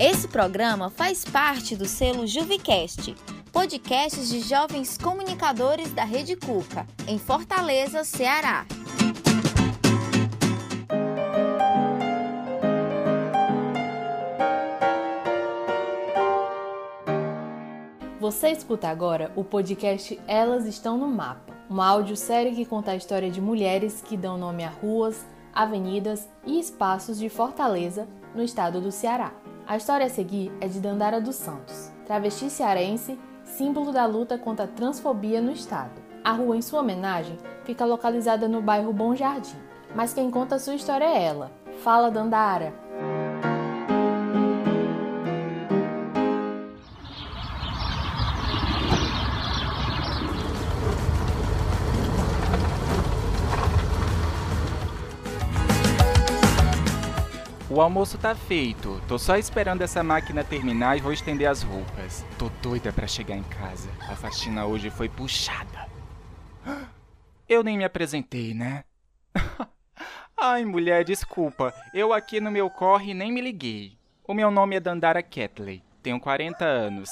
[0.00, 3.16] Esse programa faz parte do selo Juvicast,
[3.50, 8.64] podcasts de jovens comunicadores da Rede Cuca, em Fortaleza, Ceará.
[18.20, 23.32] Você escuta agora o podcast Elas Estão no Mapa, uma audiosérie que conta a história
[23.32, 28.92] de mulheres que dão nome a ruas, avenidas e espaços de Fortaleza, no estado do
[28.92, 29.32] Ceará.
[29.68, 34.64] A história a seguir é de Dandara dos Santos, travesti cearense, símbolo da luta contra
[34.64, 36.00] a transfobia no estado.
[36.24, 39.58] A rua, em sua homenagem, fica localizada no bairro Bom Jardim.
[39.94, 41.52] Mas quem conta sua história é ela.
[41.84, 42.72] Fala, Dandara!
[57.78, 59.00] O almoço tá feito.
[59.06, 62.26] Tô só esperando essa máquina terminar e vou estender as roupas.
[62.36, 63.88] Tô doida para chegar em casa.
[64.00, 65.88] A faxina hoje foi puxada.
[67.48, 68.82] Eu nem me apresentei, né?
[70.36, 71.72] Ai, mulher, desculpa.
[71.94, 73.96] Eu aqui no meu corre nem me liguei.
[74.26, 75.80] O meu nome é Dandara Ketley.
[76.02, 77.08] Tenho 40 anos.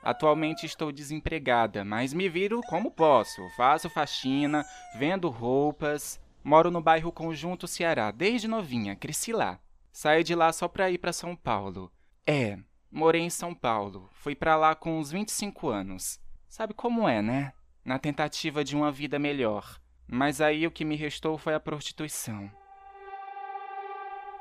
[0.00, 3.42] Atualmente estou desempregada, mas me viro como posso.
[3.56, 4.64] Faço faxina,
[4.96, 6.20] vendo roupas.
[6.44, 9.58] Moro no bairro Conjunto Ceará desde novinha, cresci lá.
[9.94, 11.88] Saí de lá só pra ir pra São Paulo.
[12.26, 12.58] É,
[12.90, 14.10] morei em São Paulo.
[14.10, 16.20] Fui pra lá com uns 25 anos.
[16.48, 17.52] Sabe como é, né?
[17.84, 19.80] Na tentativa de uma vida melhor.
[20.04, 22.50] Mas aí o que me restou foi a prostituição.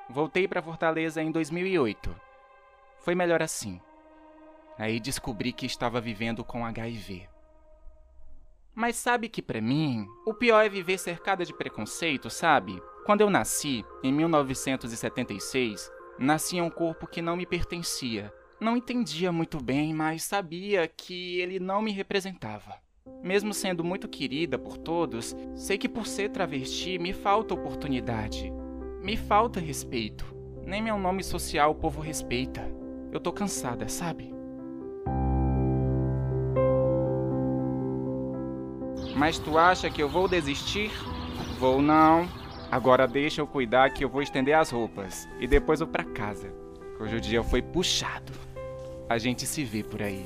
[0.09, 2.19] Voltei pra Fortaleza em 2008.
[2.97, 3.79] Foi melhor assim.
[4.75, 7.29] Aí descobri que estava vivendo com HIV.
[8.73, 12.81] Mas sabe que para mim, o pior é viver cercada de preconceito, sabe?
[13.05, 18.33] Quando eu nasci, em 1976, nasci em um corpo que não me pertencia.
[18.61, 22.75] Não entendia muito bem, mas sabia que ele não me representava.
[23.21, 28.49] Mesmo sendo muito querida por todos, sei que por ser travesti me falta oportunidade.
[29.02, 30.25] Me falta respeito.
[30.65, 32.65] Nem meu nome social o povo respeita.
[33.11, 34.33] Eu tô cansada, sabe?
[39.13, 40.89] Mas tu acha que eu vou desistir?
[41.59, 42.42] Vou não.
[42.73, 46.52] Agora deixa eu cuidar que eu vou estender as roupas e depois vou para casa.
[47.00, 48.34] Hoje o dia foi puxado.
[49.08, 50.26] A gente se vê por aí.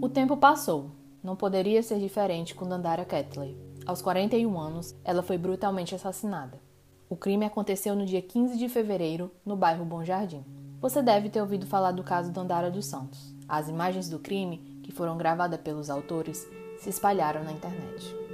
[0.00, 0.92] O tempo passou.
[1.22, 3.54] Não poderia ser diferente com Dandara Ketley.
[3.84, 6.69] Aos 41 anos, ela foi brutalmente assassinada.
[7.10, 10.44] O crime aconteceu no dia 15 de fevereiro, no bairro Bom Jardim.
[10.80, 13.34] Você deve ter ouvido falar do caso Dandara dos Santos.
[13.48, 16.48] As imagens do crime, que foram gravadas pelos autores,
[16.78, 18.29] se espalharam na internet.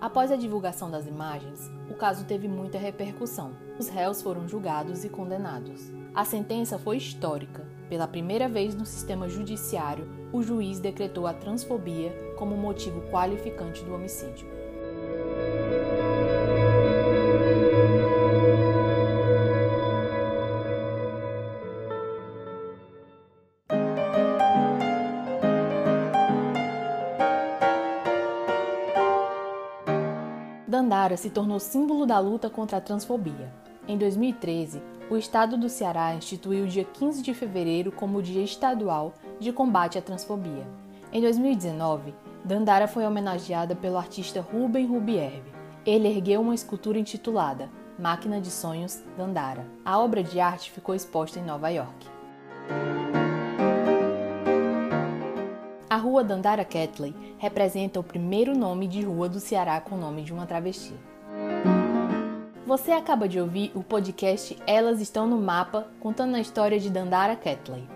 [0.00, 3.50] Após a divulgação das imagens, o caso teve muita repercussão.
[3.80, 5.92] Os réus foram julgados e condenados.
[6.14, 7.66] A sentença foi histórica.
[7.88, 13.92] Pela primeira vez no sistema judiciário, o juiz decretou a transfobia como motivo qualificante do
[13.92, 14.46] homicídio.
[30.88, 33.52] Dandara se tornou símbolo da luta contra a transfobia.
[33.86, 38.42] Em 2013, o estado do Ceará instituiu o dia 15 de fevereiro como o Dia
[38.42, 40.66] Estadual de Combate à Transfobia.
[41.12, 45.52] Em 2019, Dandara foi homenageada pelo artista Ruben Rubierve.
[45.84, 49.66] Ele ergueu uma escultura intitulada Máquina de Sonhos Dandara.
[49.84, 52.06] A obra de arte ficou exposta em Nova York.
[55.98, 60.32] Rua Dandara Ketley representa o primeiro nome de rua do Ceará com o nome de
[60.32, 60.94] uma travesti.
[62.66, 67.34] Você acaba de ouvir o podcast Elas Estão no Mapa, contando a história de Dandara
[67.34, 67.88] Ketley.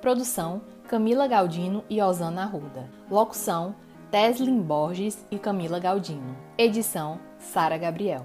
[0.00, 2.88] Produção: Camila Galdino e Osana Arruda.
[3.10, 3.74] Locução:
[4.10, 6.36] Teslin Borges e Camila Galdino.
[6.56, 8.24] Edição: Sara Gabriel.